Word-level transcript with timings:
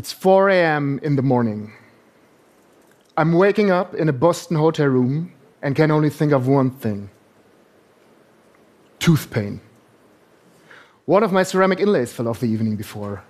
It's 0.00 0.12
4 0.12 0.48
a.m. 0.48 0.98
in 1.02 1.16
the 1.16 1.20
morning. 1.20 1.74
I'm 3.18 3.34
waking 3.34 3.70
up 3.70 3.94
in 3.94 4.08
a 4.08 4.14
Boston 4.14 4.56
hotel 4.56 4.86
room 4.86 5.34
and 5.60 5.76
can 5.76 5.90
only 5.90 6.08
think 6.08 6.32
of 6.32 6.48
one 6.48 6.70
thing 6.70 7.10
tooth 8.98 9.30
pain. 9.30 9.60
One 11.04 11.22
of 11.22 11.32
my 11.32 11.42
ceramic 11.42 11.80
inlays 11.80 12.14
fell 12.14 12.28
off 12.28 12.40
the 12.40 12.46
evening 12.48 12.76
before. 12.76 13.22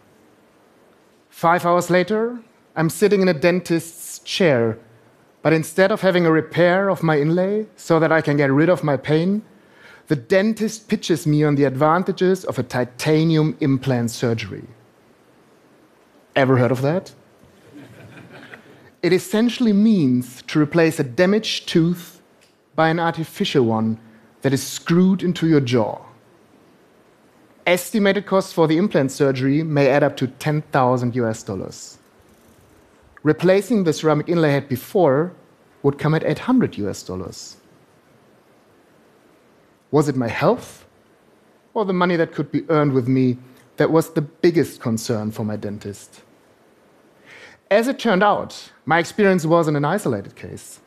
Five 1.28 1.66
hours 1.66 1.91
later, 1.91 2.38
I'm 2.77 2.88
sitting 2.88 3.20
in 3.20 3.27
a 3.27 3.34
dentist's 3.34 4.20
chair, 4.20 4.78
but 5.42 5.52
instead 5.52 5.91
of 5.91 6.02
having 6.02 6.24
a 6.24 6.30
repair 6.30 6.88
of 6.88 7.02
my 7.02 7.18
inlay 7.18 7.66
so 7.74 7.98
that 7.98 8.12
I 8.12 8.20
can 8.20 8.37
get 8.37 8.52
rid 8.52 8.68
of 8.68 8.84
my 8.84 8.96
pain, 8.96 9.42
the 10.06 10.14
dentist 10.14 10.87
pitches 10.87 11.27
me 11.27 11.42
on 11.42 11.56
the 11.56 11.64
advantages 11.64 12.45
of 12.45 12.60
a 12.60 12.62
titanium 12.62 13.56
implant 13.59 14.12
surgery. 14.12 14.68
Ever 16.37 16.57
heard 16.57 16.70
of 16.70 16.83
that? 16.83 17.12
it 19.02 19.12
essentially 19.12 19.73
means 19.73 20.43
to 20.43 20.61
replace 20.61 21.01
a 21.01 21.05
damaged 21.05 21.69
tooth 21.69 22.20
by 22.75 22.89
an 22.89 23.01
artificial 23.01 23.65
one 23.65 23.98
that 24.43 24.53
is 24.53 24.62
screwed 24.62 25.23
into 25.23 25.47
your 25.48 25.61
jaw. 25.61 25.98
Estimated 27.66 28.27
costs 28.27 28.53
for 28.53 28.66
the 28.66 28.77
implant 28.77 29.12
surgery 29.12 29.62
may 29.62 29.89
add 29.89 30.03
up 30.03 30.16
to 30.16 30.27
10,000 30.27 31.16
US 31.16 31.43
dollars. 31.43 31.98
Replacing 33.23 33.84
the 33.84 33.92
ceramic 33.92 34.28
inlay 34.28 34.51
I 34.51 34.53
had 34.53 34.69
before 34.69 35.33
would 35.83 35.98
come 35.98 36.15
at 36.15 36.25
800 36.25 36.77
US 36.78 37.03
dollars. 37.03 37.56
Was 39.91 40.09
it 40.09 40.17
my 40.17 40.28
health 40.28 40.87
or 41.75 41.84
the 41.84 41.92
money 41.92 42.17
that 42.17 42.33
could 42.33 42.51
be 42.51 42.69
earned 42.70 42.92
with 42.92 43.09
me 43.09 43.39
that 43.80 43.91
was 43.91 44.11
the 44.11 44.20
biggest 44.20 44.79
concern 44.79 45.31
for 45.31 45.42
my 45.42 45.56
dentist? 45.56 46.20
As 47.70 47.89
it 47.89 47.98
turned 47.98 48.22
out, 48.22 48.72
my 48.84 48.98
experience 48.98 49.47
wasn't 49.47 49.78
an 49.78 49.87
isolated 49.87 50.37
case. 50.37 50.81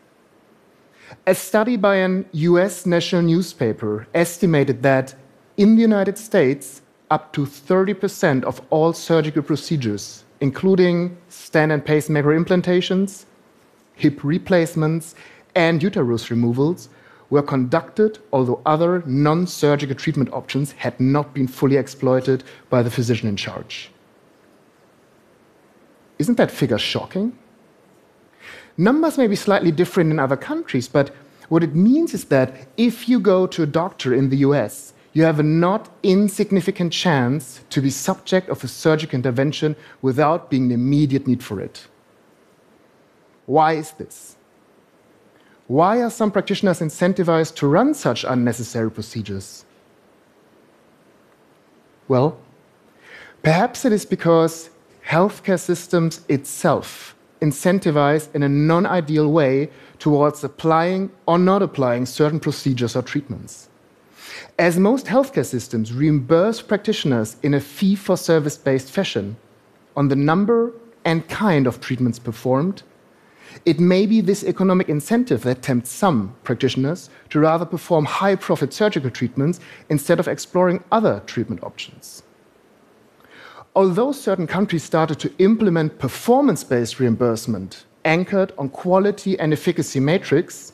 A 1.26 1.34
study 1.34 1.76
by 1.76 1.96
an 1.96 2.28
US 2.34 2.86
national 2.86 3.24
newspaper 3.24 4.06
estimated 4.14 4.84
that 4.84 5.16
in 5.58 5.76
the 5.76 5.82
United 5.82 6.20
States, 6.20 6.84
up 7.10 7.34
to 7.34 7.48
30% 7.48 8.44
of 8.44 8.62
all 8.70 8.94
surgical 8.94 9.42
procedures, 9.42 10.24
including 10.40 11.18
stent 11.30 11.72
and 11.72 11.84
pacemaker 11.84 12.40
implantations, 12.40 13.26
hip 13.96 14.24
replacements, 14.24 15.16
and 15.56 15.82
uterus 15.82 16.30
removals, 16.30 16.90
were 17.34 17.42
conducted 17.42 18.20
although 18.32 18.62
other 18.64 19.02
non 19.08 19.48
surgical 19.48 19.96
treatment 19.96 20.32
options 20.32 20.72
had 20.74 21.00
not 21.00 21.34
been 21.34 21.48
fully 21.48 21.78
exploited 21.78 22.44
by 22.70 22.84
the 22.84 22.92
physician 22.92 23.28
in 23.28 23.36
charge. 23.36 23.90
Isn't 26.20 26.38
that 26.38 26.52
figure 26.52 26.78
shocking? 26.78 27.36
Numbers 28.78 29.18
may 29.18 29.26
be 29.28 29.36
slightly 29.36 29.72
different 29.72 30.12
in 30.12 30.20
other 30.20 30.38
countries, 30.38 30.88
but 30.88 31.10
what 31.50 31.64
it 31.64 31.74
means 31.74 32.14
is 32.14 32.26
that 32.26 32.68
if 32.78 33.10
you 33.10 33.20
go 33.20 33.48
to 33.48 33.64
a 33.64 33.74
doctor 33.82 34.14
in 34.14 34.30
the 34.30 34.38
US, 34.48 34.94
you 35.14 35.24
have 35.24 35.40
a 35.40 35.50
not 35.64 35.90
insignificant 36.04 36.94
chance 36.94 37.62
to 37.72 37.82
be 37.82 37.90
subject 37.90 38.48
of 38.50 38.64
a 38.64 38.68
surgical 38.68 39.16
intervention 39.16 39.76
without 40.04 40.52
being 40.52 40.66
in 40.66 40.72
immediate 40.72 41.26
need 41.26 41.44
for 41.44 41.60
it. 41.60 41.88
Why 43.48 43.74
is 43.74 43.92
this? 43.92 44.36
Why 45.74 46.04
are 46.04 46.12
some 46.12 46.30
practitioners 46.30 46.82
incentivized 46.82 47.56
to 47.56 47.66
run 47.66 47.96
such 47.96 48.24
unnecessary 48.24 48.92
procedures? 48.92 49.66
Well, 52.08 52.38
perhaps 53.42 53.84
it 53.84 53.92
is 53.92 54.06
because 54.06 54.70
healthcare 55.08 55.60
systems 55.60 56.22
itself 56.30 57.16
incentivize 57.42 58.30
in 58.36 58.44
a 58.44 58.50
non 58.50 58.86
ideal 58.86 59.32
way 59.32 59.72
towards 59.98 60.44
applying 60.44 61.10
or 61.26 61.40
not 61.40 61.64
applying 61.64 62.06
certain 62.06 62.40
procedures 62.40 62.96
or 62.96 63.02
treatments. 63.02 63.68
As 64.60 64.78
most 64.78 65.08
healthcare 65.08 65.44
systems 65.44 65.92
reimburse 65.92 66.62
practitioners 66.62 67.38
in 67.42 67.56
a 67.56 67.60
fee 67.60 67.96
for 67.96 68.16
service 68.16 68.58
based 68.58 68.92
fashion 68.92 69.38
on 69.96 70.10
the 70.10 70.16
number 70.16 70.72
and 71.04 71.28
kind 71.30 71.66
of 71.66 71.82
treatments 71.82 72.20
performed, 72.20 72.84
it 73.66 73.80
may 73.80 74.06
be 74.06 74.22
this 74.22 74.44
economic 74.44 74.90
incentive 74.90 75.44
that 75.44 75.62
tempts 75.62 75.90
some 75.90 76.36
practitioners 76.44 77.10
to 77.30 77.40
rather 77.40 77.66
perform 77.66 78.06
high 78.06 78.36
profit 78.36 78.74
surgical 78.74 79.10
treatments 79.10 79.60
instead 79.90 80.20
of 80.20 80.28
exploring 80.28 80.84
other 80.92 81.22
treatment 81.26 81.64
options. 81.64 82.24
Although 83.76 84.12
certain 84.12 84.46
countries 84.46 84.84
started 84.84 85.20
to 85.20 85.34
implement 85.40 85.98
performance 85.98 86.64
based 86.64 87.00
reimbursement 87.00 87.86
anchored 88.06 88.54
on 88.58 88.70
quality 88.70 89.40
and 89.40 89.52
efficacy 89.52 90.00
matrix, 90.00 90.74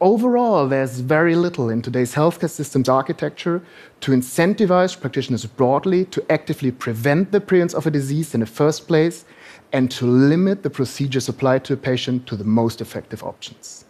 overall, 0.00 0.68
there's 0.68 1.00
very 1.00 1.34
little 1.34 1.70
in 1.70 1.80
today's 1.80 2.14
healthcare 2.14 2.50
systems 2.50 2.90
architecture 2.90 3.62
to 4.00 4.12
incentivize 4.12 5.00
practitioners 5.00 5.46
broadly 5.46 6.04
to 6.06 6.22
actively 6.30 6.70
prevent 6.70 7.32
the 7.32 7.38
appearance 7.38 7.72
of 7.72 7.86
a 7.86 7.90
disease 7.90 8.34
in 8.34 8.40
the 8.40 8.46
first 8.46 8.86
place 8.86 9.24
and 9.74 9.90
to 9.90 10.06
limit 10.06 10.62
the 10.62 10.70
procedures 10.70 11.28
applied 11.28 11.64
to 11.64 11.72
a 11.72 11.76
patient 11.76 12.28
to 12.28 12.36
the 12.36 12.44
most 12.44 12.80
effective 12.80 13.24
options. 13.24 13.84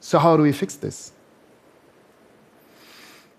So, 0.00 0.18
how 0.18 0.36
do 0.36 0.42
we 0.42 0.52
fix 0.52 0.74
this? 0.76 1.12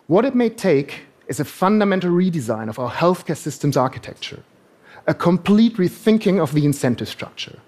What 0.07 0.25
it 0.25 0.33
may 0.33 0.49
take 0.49 1.01
is 1.27 1.39
a 1.39 1.45
fundamental 1.45 2.09
redesign 2.09 2.69
of 2.69 2.79
our 2.79 2.89
healthcare 2.89 3.37
systems 3.37 3.77
architecture, 3.77 4.41
a 5.05 5.13
complete 5.13 5.77
rethinking 5.77 6.41
of 6.41 6.55
the 6.55 6.65
incentive 6.65 7.07
structure. 7.07 7.59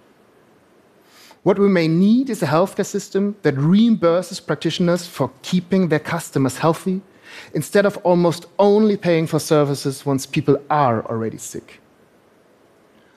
What 1.43 1.59
we 1.59 1.69
may 1.69 1.87
need 1.87 2.31
is 2.31 2.41
a 2.41 2.47
healthcare 2.47 2.87
system 2.87 3.35
that 3.43 3.55
reimburses 3.55 4.43
practitioners 4.43 5.05
for 5.05 5.29
keeping 5.43 5.89
their 5.89 5.99
customers 5.99 6.57
healthy 6.57 7.01
instead 7.53 7.85
of 7.85 7.97
almost 7.97 8.47
only 8.57 8.97
paying 8.97 9.27
for 9.27 9.39
services 9.39 10.07
once 10.07 10.25
people 10.25 10.57
are 10.71 11.05
already 11.05 11.37
sick. 11.37 11.82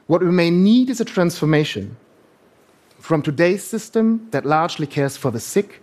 What 0.06 0.22
we 0.22 0.30
may 0.30 0.50
need 0.50 0.88
is 0.90 1.00
a 1.00 1.04
transformation 1.04 1.96
from 2.98 3.22
today's 3.22 3.64
system 3.64 4.28
that 4.30 4.46
largely 4.46 4.86
cares 4.86 5.16
for 5.16 5.30
the 5.30 5.40
sick 5.40 5.82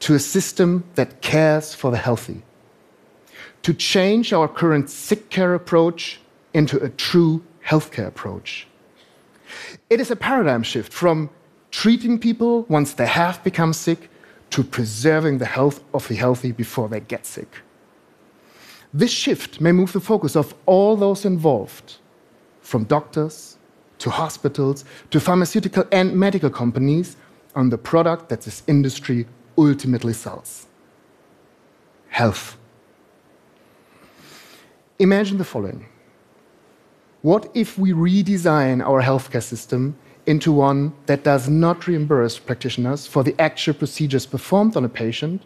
to 0.00 0.14
a 0.14 0.18
system 0.18 0.84
that 0.94 1.20
cares 1.20 1.74
for 1.74 1.90
the 1.90 1.96
healthy 1.96 2.42
to 3.62 3.74
change 3.74 4.32
our 4.32 4.48
current 4.48 4.88
sick 4.88 5.30
care 5.30 5.54
approach 5.54 6.20
into 6.54 6.82
a 6.82 6.88
true 6.88 7.42
healthcare 7.64 8.06
approach. 8.06 8.66
It 9.90 10.00
is 10.00 10.10
a 10.10 10.16
paradigm 10.16 10.62
shift 10.62 10.92
from 10.92 11.30
treating 11.70 12.18
people 12.18 12.62
once 12.68 12.94
they 12.94 13.06
have 13.06 13.42
become 13.44 13.72
sick 13.72 14.10
to 14.50 14.64
preserving 14.64 15.38
the 15.38 15.46
health 15.46 15.82
of 15.92 16.08
the 16.08 16.14
healthy 16.14 16.52
before 16.52 16.88
they 16.88 17.00
get 17.00 17.26
sick. 17.26 17.62
This 18.92 19.10
shift 19.10 19.60
may 19.60 19.72
move 19.72 19.92
the 19.92 20.00
focus 20.00 20.34
of 20.34 20.54
all 20.64 20.96
those 20.96 21.24
involved, 21.24 21.98
from 22.68 22.84
doctors 22.84 23.56
to 23.98 24.10
hospitals 24.10 24.84
to 25.10 25.18
pharmaceutical 25.18 25.84
and 25.90 26.14
medical 26.14 26.50
companies, 26.50 27.16
on 27.54 27.70
the 27.70 27.78
product 27.78 28.28
that 28.28 28.42
this 28.42 28.62
industry 28.66 29.26
ultimately 29.56 30.12
sells 30.12 30.66
health. 32.08 32.56
Imagine 34.98 35.38
the 35.38 35.44
following 35.44 35.86
What 37.22 37.50
if 37.54 37.78
we 37.78 37.90
redesign 37.92 38.76
our 38.90 39.02
healthcare 39.02 39.42
system 39.42 39.96
into 40.26 40.52
one 40.52 40.92
that 41.06 41.24
does 41.24 41.48
not 41.48 41.86
reimburse 41.88 42.38
practitioners 42.38 43.06
for 43.06 43.22
the 43.24 43.34
actual 43.40 43.74
procedures 43.74 44.26
performed 44.26 44.76
on 44.76 44.84
a 44.84 44.88
patient, 44.88 45.42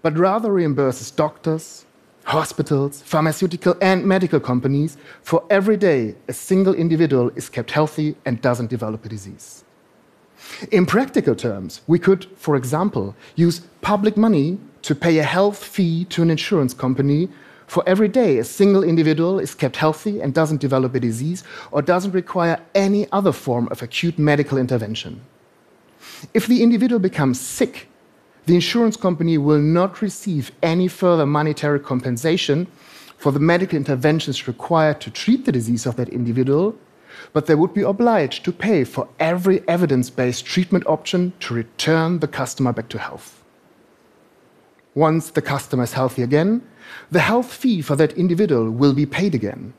but 0.00 0.16
rather 0.16 0.48
reimburses 0.50 1.14
doctors, 1.14 1.84
hospitals, 2.24 3.02
pharmaceutical, 3.02 3.76
and 3.80 4.04
medical 4.04 4.40
companies 4.40 4.96
for 5.22 5.44
every 5.50 5.76
day 5.76 6.14
a 6.28 6.32
single 6.32 6.74
individual 6.74 7.30
is 7.36 7.48
kept 7.48 7.70
healthy 7.70 8.16
and 8.24 8.40
doesn't 8.40 8.70
develop 8.70 9.04
a 9.04 9.08
disease? 9.08 9.64
In 10.70 10.86
practical 10.86 11.34
terms, 11.34 11.80
we 11.86 11.98
could, 11.98 12.26
for 12.36 12.56
example, 12.56 13.14
use 13.36 13.60
public 13.80 14.16
money 14.16 14.58
to 14.82 14.94
pay 14.94 15.18
a 15.18 15.22
health 15.22 15.64
fee 15.64 16.04
to 16.06 16.22
an 16.22 16.30
insurance 16.30 16.74
company 16.74 17.28
for 17.72 17.82
every 17.86 18.08
day 18.08 18.38
a 18.38 18.44
single 18.44 18.84
individual 18.84 19.38
is 19.38 19.54
kept 19.54 19.76
healthy 19.76 20.20
and 20.20 20.34
doesn't 20.34 20.60
develop 20.60 20.94
a 20.94 21.00
disease 21.00 21.42
or 21.70 21.80
doesn't 21.80 22.12
require 22.12 22.60
any 22.74 23.10
other 23.12 23.32
form 23.32 23.66
of 23.70 23.80
acute 23.80 24.18
medical 24.18 24.58
intervention. 24.58 25.22
If 26.34 26.46
the 26.46 26.62
individual 26.62 26.98
becomes 26.98 27.40
sick, 27.40 27.88
the 28.46 28.54
insurance 28.54 28.96
company 28.96 29.38
will 29.38 29.60
not 29.60 30.02
receive 30.02 30.52
any 30.62 30.88
further 30.88 31.26
monetary 31.26 31.80
compensation 31.80 32.66
for 33.16 33.30
the 33.32 33.38
medical 33.38 33.76
interventions 33.76 34.48
required 34.48 35.00
to 35.00 35.10
treat 35.10 35.44
the 35.44 35.52
disease 35.52 35.86
of 35.86 35.96
that 35.96 36.08
individual, 36.08 36.74
but 37.32 37.46
they 37.46 37.54
would 37.54 37.72
be 37.72 37.82
obliged 37.82 38.44
to 38.44 38.52
pay 38.52 38.84
for 38.84 39.08
every 39.20 39.66
evidence 39.68 40.10
based 40.10 40.44
treatment 40.44 40.84
option 40.86 41.32
to 41.40 41.54
return 41.54 42.18
the 42.18 42.28
customer 42.28 42.72
back 42.72 42.88
to 42.88 42.98
health. 42.98 43.42
Once 44.94 45.30
the 45.30 45.42
customer 45.42 45.84
is 45.84 45.92
healthy 45.92 46.22
again, 46.22 46.60
the 47.10 47.20
health 47.20 47.52
fee 47.52 47.80
for 47.80 47.96
that 47.96 48.12
individual 48.14 48.70
will 48.70 48.92
be 48.92 49.06
paid 49.06 49.34
again. 49.34 49.72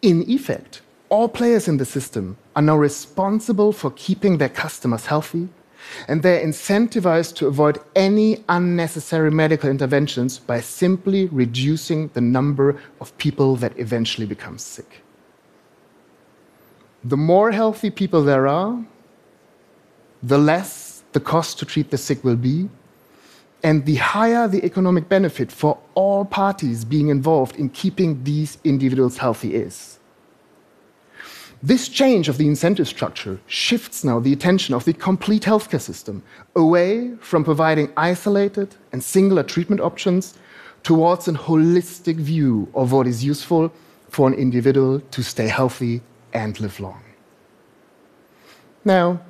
In 0.00 0.22
effect, 0.30 0.80
All 1.10 1.28
players 1.28 1.68
in 1.68 1.78
the 1.78 1.86
system 1.86 2.36
are 2.54 2.60
now 2.60 2.76
responsible 2.76 3.72
for 3.72 3.90
keeping 3.92 4.36
their 4.36 4.50
customers 4.50 5.06
healthy, 5.06 5.48
and 6.06 6.22
they're 6.22 6.44
incentivized 6.44 7.34
to 7.36 7.46
avoid 7.46 7.78
any 7.94 8.44
unnecessary 8.48 9.30
medical 9.30 9.70
interventions 9.70 10.38
by 10.38 10.60
simply 10.60 11.26
reducing 11.26 12.08
the 12.08 12.20
number 12.20 12.80
of 13.00 13.16
people 13.18 13.56
that 13.56 13.78
eventually 13.78 14.26
become 14.26 14.58
sick. 14.58 15.02
The 17.04 17.16
more 17.16 17.52
healthy 17.52 17.90
people 17.90 18.22
there 18.22 18.46
are, 18.48 18.84
the 20.22 20.38
less 20.38 21.02
the 21.12 21.20
cost 21.20 21.58
to 21.58 21.64
treat 21.64 21.90
the 21.90 21.98
sick 21.98 22.22
will 22.24 22.36
be, 22.36 22.68
and 23.62 23.84
the 23.86 23.96
higher 23.96 24.46
the 24.46 24.64
economic 24.64 25.08
benefit 25.08 25.50
for 25.50 25.78
all 25.94 26.24
parties 26.24 26.84
being 26.84 27.08
involved 27.08 27.56
in 27.56 27.68
keeping 27.70 28.22
these 28.24 28.58
individuals 28.64 29.18
healthy 29.18 29.54
is. 29.54 29.97
This 31.62 31.88
change 31.88 32.28
of 32.28 32.38
the 32.38 32.46
incentive 32.46 32.86
structure 32.86 33.40
shifts 33.48 34.04
now 34.04 34.20
the 34.20 34.32
attention 34.32 34.74
of 34.74 34.84
the 34.84 34.92
complete 34.92 35.42
healthcare 35.42 35.80
system 35.80 36.22
away 36.54 37.16
from 37.16 37.42
providing 37.42 37.92
isolated 37.96 38.76
and 38.92 39.02
singular 39.02 39.42
treatment 39.42 39.80
options 39.80 40.38
towards 40.84 41.26
a 41.26 41.32
holistic 41.32 42.16
view 42.16 42.68
of 42.74 42.92
what 42.92 43.08
is 43.08 43.24
useful 43.24 43.72
for 44.08 44.28
an 44.28 44.34
individual 44.34 45.00
to 45.00 45.22
stay 45.22 45.48
healthy 45.48 46.00
and 46.32 46.60
live 46.60 46.78
long. 46.78 47.02
Now, 48.84 49.20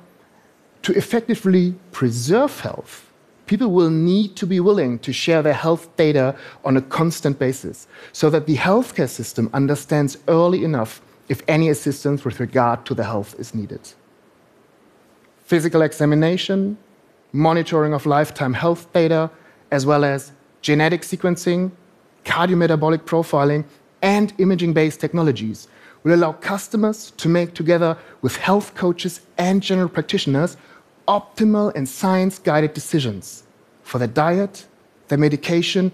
to 0.83 0.93
effectively 0.93 1.73
preserve 1.91 2.59
health, 2.59 3.11
people 3.47 3.71
will 3.71 3.89
need 3.89 4.35
to 4.35 4.45
be 4.45 4.59
willing 4.59 4.99
to 4.99 5.11
share 5.11 5.41
their 5.41 5.53
health 5.53 5.95
data 5.97 6.35
on 6.63 6.77
a 6.77 6.81
constant 6.81 7.39
basis 7.39 7.87
so 8.11 8.29
that 8.29 8.45
the 8.45 8.57
healthcare 8.57 9.09
system 9.09 9.49
understands 9.51 10.19
early 10.27 10.63
enough 10.63 11.01
if 11.29 11.43
any 11.47 11.69
assistance 11.69 12.25
with 12.25 12.39
regard 12.39 12.85
to 12.85 12.93
the 12.93 13.03
health 13.03 13.35
is 13.39 13.55
needed. 13.55 13.93
Physical 15.45 15.81
examination, 15.81 16.77
monitoring 17.31 17.93
of 17.93 18.05
lifetime 18.05 18.53
health 18.53 18.91
data, 18.91 19.29
as 19.71 19.85
well 19.85 20.03
as 20.03 20.31
genetic 20.61 21.01
sequencing, 21.03 21.71
cardiometabolic 22.25 22.99
profiling, 22.99 23.63
and 24.01 24.33
imaging 24.39 24.73
based 24.73 24.99
technologies 24.99 25.67
will 26.03 26.13
allow 26.13 26.31
customers 26.31 27.11
to 27.11 27.29
make, 27.29 27.53
together 27.53 27.97
with 28.21 28.35
health 28.37 28.73
coaches 28.75 29.21
and 29.37 29.61
general 29.61 29.89
practitioners, 29.89 30.57
optimal 31.07 31.73
and 31.75 31.87
science 31.87 32.39
guided 32.39 32.73
decisions 32.73 33.43
for 33.83 33.97
their 33.97 34.07
diet, 34.07 34.65
their 35.07 35.17
medication, 35.17 35.91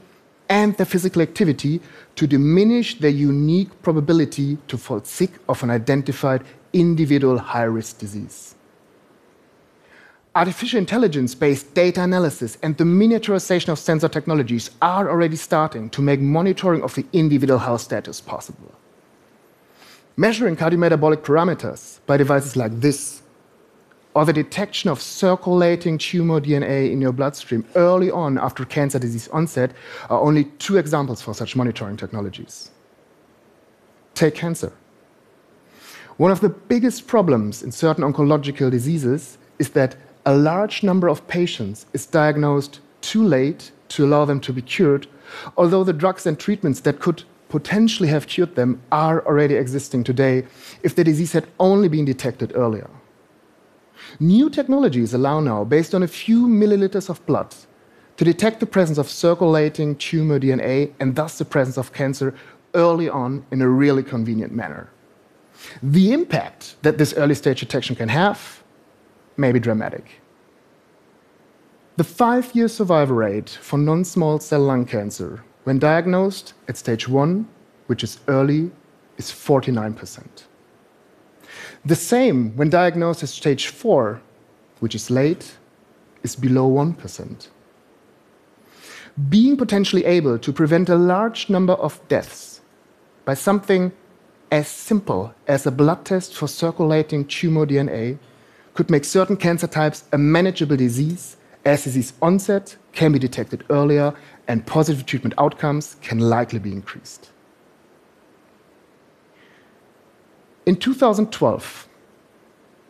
and 0.50 0.76
their 0.78 0.86
physical 0.86 1.22
activity 1.22 1.82
to 2.16 2.28
diminish 2.28 3.00
their 3.00 3.10
unique 3.10 3.82
probability 3.82 4.58
to 4.68 4.78
fall 4.78 5.04
sick 5.04 5.32
of 5.50 5.64
an 5.64 5.70
identified 5.70 6.44
individual 6.74 7.38
high 7.38 7.64
risk 7.64 7.98
disease. 8.00 8.56
Artificial 10.36 10.80
intelligence 10.80 11.34
based 11.34 11.74
data 11.74 12.04
analysis 12.04 12.58
and 12.62 12.76
the 12.78 12.84
miniaturization 12.84 13.70
of 13.70 13.80
sensor 13.80 14.10
technologies 14.10 14.70
are 14.82 15.10
already 15.10 15.38
starting 15.38 15.90
to 15.90 16.02
make 16.02 16.20
monitoring 16.20 16.84
of 16.84 16.94
the 16.96 17.06
individual 17.14 17.60
health 17.60 17.82
status 17.82 18.20
possible. 18.20 18.74
Measuring 20.18 20.58
cardiometabolic 20.58 21.18
parameters 21.18 22.00
by 22.06 22.18
devices 22.18 22.58
like 22.58 22.82
this 22.82 23.22
or 24.16 24.24
the 24.24 24.34
detection 24.34 24.90
of 24.90 25.02
circulating 25.02 25.98
tumor 25.98 26.40
DNA 26.40 26.90
in 26.90 27.02
your 27.02 27.12
bloodstream 27.12 27.66
early 27.76 28.10
on 28.10 28.38
after 28.38 28.64
cancer 28.64 28.98
disease 28.98 29.28
onset 29.28 29.72
are 30.10 30.22
only 30.22 30.46
two 30.58 30.78
examples 30.78 31.22
for 31.22 31.34
such 31.34 31.56
monitoring 31.56 31.98
technologies. 31.98 32.72
Take 34.14 34.36
cancer. 34.36 34.72
One 36.16 36.32
of 36.32 36.40
the 36.40 36.48
biggest 36.48 37.08
problems 37.08 37.62
in 37.62 37.74
certain 37.74 38.06
oncological 38.06 38.72
diseases 38.72 39.38
is 39.60 39.72
that 39.72 39.98
a 40.26 40.34
large 40.34 40.82
number 40.82 41.10
of 41.10 41.28
patients 41.28 41.86
is 41.92 42.06
diagnosed 42.06 42.80
too 43.02 43.24
late 43.24 43.72
to 43.90 44.06
allow 44.06 44.24
them 44.24 44.40
to 44.40 44.54
be 44.54 44.62
cured, 44.62 45.08
although 45.58 45.84
the 45.84 45.92
drugs 45.92 46.26
and 46.26 46.40
treatments 46.40 46.80
that 46.80 47.02
could 47.02 47.24
potentially 47.50 48.08
have 48.08 48.28
cured 48.28 48.56
them 48.56 48.82
are 48.94 49.26
already 49.26 49.56
existing 49.56 50.06
today 50.06 50.46
if 50.84 50.96
the 50.96 51.04
disease 51.04 51.34
had 51.34 51.48
only 51.60 51.90
been 51.90 52.06
detected 52.06 52.54
earlier. 52.56 52.90
New 54.20 54.50
technologies 54.50 55.14
allow 55.14 55.40
now, 55.40 55.64
based 55.64 55.94
on 55.94 56.04
a 56.04 56.08
few 56.08 56.48
milliliters 56.48 57.10
of 57.10 57.26
blood, 57.26 57.54
to 58.18 58.24
detect 58.24 58.60
the 58.60 58.66
presence 58.66 58.98
of 58.98 59.10
circulating 59.10 59.96
tumor 59.96 60.40
DNA 60.40 60.94
and 61.00 61.16
thus 61.16 61.38
the 61.38 61.46
presence 61.46 61.78
of 61.78 61.92
cancer 61.92 62.34
early 62.74 63.10
on 63.10 63.46
in 63.52 63.62
a 63.62 63.68
really 63.68 64.04
convenient 64.04 64.54
manner. 64.54 64.90
The 65.82 66.14
impact 66.14 66.76
that 66.82 66.98
this 66.98 67.14
early 67.14 67.36
stage 67.36 67.60
detection 67.60 67.96
can 67.96 68.10
have 68.10 68.64
may 69.38 69.52
be 69.52 69.60
dramatic. 69.60 70.22
The 71.98 72.04
five 72.04 72.54
year 72.54 72.68
survival 72.68 73.16
rate 73.16 73.50
for 73.50 73.78
non 73.78 74.04
small 74.04 74.40
cell 74.40 74.62
lung 74.62 74.86
cancer, 74.86 75.44
when 75.64 75.80
diagnosed 75.80 76.54
at 76.68 76.78
stage 76.78 77.08
one, 77.08 77.48
which 77.88 78.04
is 78.04 78.20
early, 78.28 78.72
is 79.18 79.32
49%. 79.32 80.44
The 81.86 81.96
same 81.96 82.56
when 82.58 82.70
diagnosed 82.72 83.22
as 83.22 83.30
stage 83.30 83.68
4, 83.68 84.20
which 84.80 84.96
is 84.96 85.12
late, 85.12 85.56
is 86.24 86.36
below 86.36 86.68
1%. 86.68 87.48
Being 89.30 89.56
potentially 89.56 90.04
able 90.04 90.40
to 90.40 90.52
prevent 90.52 90.90
a 90.90 90.96
large 90.96 91.48
number 91.48 91.74
of 91.74 92.06
deaths 92.08 92.62
by 93.24 93.36
something 93.36 93.92
as 94.52 94.68
simple 94.68 95.34
as 95.48 95.68
a 95.68 95.72
blood 95.72 96.06
test 96.06 96.36
for 96.36 96.48
circulating 96.48 97.24
tumor 97.26 97.68
DNA 97.68 98.18
could 98.74 98.90
make 98.90 99.06
certain 99.06 99.38
cancer 99.38 99.68
types 99.68 100.06
a 100.12 100.18
manageable 100.18 100.76
disease 100.76 101.38
as 101.66 101.84
disease 101.84 102.14
onset 102.22 102.76
can 102.94 103.12
be 103.12 103.20
detected 103.20 103.64
earlier 103.70 104.14
and 104.48 104.66
positive 104.66 105.06
treatment 105.06 105.36
outcomes 105.38 105.98
can 106.02 106.20
likely 106.20 106.60
be 106.60 106.72
increased. 106.72 107.30
In 110.66 110.76
2012, 110.76 111.88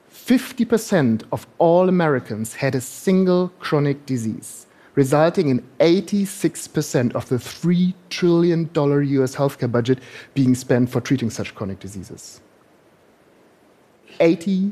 50% 0.10 1.24
of 1.32 1.46
all 1.58 1.90
Americans 1.90 2.56
had 2.56 2.74
a 2.74 2.80
single 2.82 3.50
chronic 3.60 4.06
disease, 4.06 4.66
resulting 4.96 5.50
in 5.50 5.62
86% 5.80 7.14
of 7.14 7.28
the 7.28 7.36
$3 7.36 7.94
trillion 8.10 8.70
US 8.74 9.36
healthcare 9.36 9.70
budget 9.70 10.00
being 10.34 10.56
spent 10.56 10.90
for 10.90 11.02
treating 11.02 11.30
such 11.30 11.54
chronic 11.54 11.80
diseases. 11.80 12.40
86%. 14.22 14.72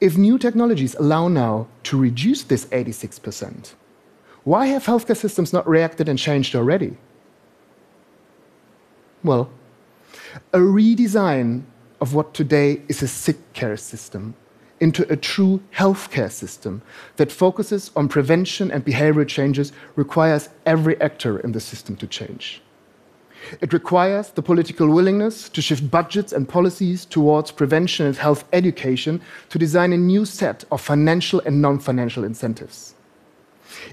If 0.00 0.16
new 0.16 0.38
technologies 0.38 0.96
allow 0.96 1.28
now 1.28 1.68
to 1.84 1.96
reduce 1.96 2.42
this 2.42 2.66
86%, 2.66 3.74
why 4.42 4.66
have 4.66 4.84
healthcare 4.84 5.16
systems 5.16 5.52
not 5.52 5.68
reacted 5.68 6.08
and 6.08 6.18
changed 6.18 6.56
already? 6.56 6.96
Well, 9.26 9.50
a 10.52 10.58
redesign 10.58 11.64
of 12.00 12.14
what 12.14 12.32
today 12.32 12.80
is 12.86 13.02
a 13.02 13.08
sick 13.08 13.38
care 13.54 13.76
system 13.76 14.36
into 14.78 15.02
a 15.12 15.16
true 15.16 15.60
healthcare 15.74 16.30
system 16.30 16.80
that 17.16 17.32
focuses 17.32 17.90
on 17.96 18.08
prevention 18.08 18.70
and 18.70 18.84
behavioral 18.84 19.26
changes 19.26 19.72
requires 19.96 20.48
every 20.64 21.00
actor 21.00 21.40
in 21.40 21.50
the 21.50 21.58
system 21.58 21.96
to 21.96 22.06
change. 22.06 22.62
It 23.60 23.72
requires 23.72 24.30
the 24.30 24.42
political 24.42 24.88
willingness 24.88 25.48
to 25.48 25.60
shift 25.60 25.90
budgets 25.90 26.32
and 26.32 26.48
policies 26.48 27.04
towards 27.04 27.50
prevention 27.50 28.06
and 28.06 28.16
health 28.16 28.44
education 28.52 29.20
to 29.48 29.58
design 29.58 29.92
a 29.92 29.96
new 29.96 30.24
set 30.24 30.64
of 30.70 30.80
financial 30.80 31.40
and 31.40 31.60
non 31.60 31.80
financial 31.80 32.22
incentives. 32.22 32.94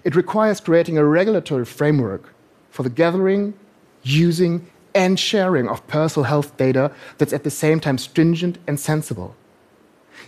It 0.03 0.15
requires 0.15 0.59
creating 0.59 0.99
a 0.99 1.05
regulatory 1.05 1.65
framework 1.65 2.35
for 2.69 2.83
the 2.83 2.91
gathering, 2.91 3.55
using, 4.03 4.67
and 4.95 5.19
sharing 5.19 5.67
of 5.67 5.85
personal 5.87 6.25
health 6.25 6.55
data 6.57 6.91
that's 7.17 7.33
at 7.33 7.43
the 7.43 7.51
same 7.51 7.79
time 7.79 7.97
stringent 7.97 8.57
and 8.67 8.79
sensible. 8.79 9.35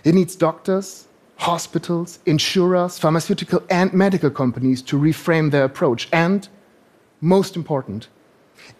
It 0.04 0.14
needs 0.14 0.36
doctors, 0.36 1.06
hospitals, 1.36 2.18
insurers, 2.26 2.98
pharmaceutical, 2.98 3.62
and 3.70 3.92
medical 3.92 4.30
companies 4.30 4.82
to 4.82 4.98
reframe 4.98 5.50
their 5.50 5.64
approach. 5.64 6.08
And, 6.12 6.48
most 7.20 7.56
important, 7.56 8.08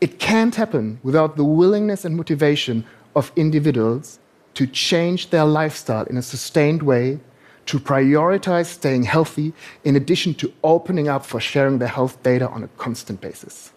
it 0.00 0.19
can't 0.19 0.55
happen 0.55 0.99
without 1.02 1.37
the 1.37 1.45
willingness 1.45 2.05
and 2.05 2.16
motivation 2.16 2.85
of 3.14 3.33
individuals 3.37 4.19
to 4.55 4.66
change 4.66 5.31
their 5.31 5.45
lifestyle 5.45 6.05
in 6.05 6.16
a 6.16 6.23
sustained 6.23 6.83
way, 6.83 7.21
to 7.66 7.78
prioritize 7.78 8.66
staying 8.66 9.02
healthy, 9.02 9.52
in 9.85 9.97
addition 9.97 10.35
to 10.35 10.52
opening 10.62 11.09
up 11.09 11.26
for 11.26 11.40
sharing 11.40 11.78
their 11.78 11.88
health 11.88 12.23
data 12.23 12.49
on 12.49 12.62
a 12.62 12.69
constant 12.78 13.21
basis. 13.21 13.73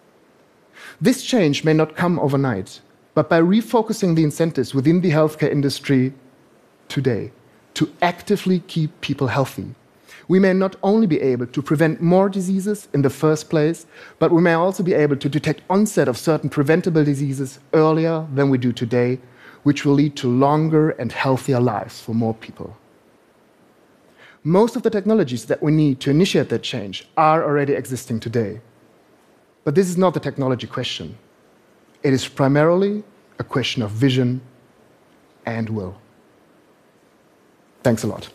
This 1.00 1.22
change 1.22 1.64
may 1.64 1.72
not 1.72 1.96
come 1.96 2.18
overnight, 2.18 2.80
but 3.14 3.28
by 3.28 3.40
refocusing 3.40 4.14
the 4.14 4.24
incentives 4.24 4.74
within 4.74 5.00
the 5.00 5.10
healthcare 5.10 5.50
industry 5.50 6.12
today 6.88 7.32
to 7.74 7.90
actively 8.02 8.60
keep 8.60 9.00
people 9.00 9.28
healthy, 9.28 9.74
we 10.28 10.38
may 10.38 10.52
not 10.52 10.76
only 10.82 11.06
be 11.06 11.20
able 11.20 11.46
to 11.46 11.60
prevent 11.60 12.00
more 12.00 12.28
diseases 12.28 12.88
in 12.94 13.02
the 13.02 13.10
first 13.10 13.50
place, 13.50 13.86
but 14.20 14.30
we 14.30 14.40
may 14.40 14.52
also 14.52 14.82
be 14.82 14.94
able 14.94 15.16
to 15.16 15.28
detect 15.28 15.62
onset 15.68 16.06
of 16.06 16.16
certain 16.16 16.48
preventable 16.48 17.04
diseases 17.04 17.58
earlier 17.72 18.26
than 18.32 18.48
we 18.48 18.56
do 18.56 18.72
today, 18.72 19.18
which 19.64 19.84
will 19.84 19.94
lead 19.94 20.14
to 20.16 20.28
longer 20.28 20.90
and 20.90 21.10
healthier 21.10 21.58
lives 21.58 22.00
for 22.00 22.14
more 22.14 22.34
people. 22.34 22.76
Most 24.44 24.76
of 24.76 24.82
the 24.82 24.90
technologies 24.90 25.46
that 25.46 25.62
we 25.62 25.72
need 25.72 25.98
to 26.00 26.10
initiate 26.10 26.48
that 26.48 26.62
change 26.62 27.08
are 27.16 27.44
already 27.44 27.74
existing 27.74 28.20
today. 28.20 28.60
But 29.70 29.76
this 29.76 29.88
is 29.88 29.96
not 29.96 30.14
the 30.14 30.18
technology 30.18 30.66
question. 30.66 31.16
It 32.02 32.12
is 32.12 32.26
primarily 32.26 33.04
a 33.38 33.44
question 33.44 33.82
of 33.82 33.92
vision 33.92 34.40
and 35.46 35.70
will. 35.70 35.94
Thanks 37.84 38.02
a 38.02 38.08
lot. 38.08 38.28